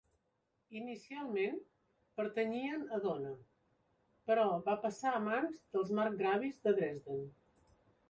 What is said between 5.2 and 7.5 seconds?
mans dels marcgravis de Dresden.